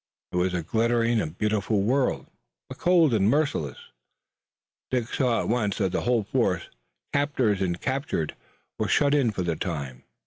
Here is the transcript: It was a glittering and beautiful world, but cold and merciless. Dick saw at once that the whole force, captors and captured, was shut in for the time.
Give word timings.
It 0.31 0.37
was 0.37 0.55
a 0.55 0.63
glittering 0.63 1.21
and 1.21 1.37
beautiful 1.37 1.83
world, 1.83 2.25
but 2.67 2.79
cold 2.79 3.13
and 3.13 3.29
merciless. 3.29 3.77
Dick 4.89 5.13
saw 5.13 5.41
at 5.41 5.47
once 5.47 5.77
that 5.77 5.91
the 5.91 6.01
whole 6.01 6.23
force, 6.23 6.69
captors 7.13 7.61
and 7.61 7.79
captured, 7.79 8.35
was 8.79 8.89
shut 8.89 9.13
in 9.13 9.29
for 9.29 9.43
the 9.43 9.55
time. 9.55 10.01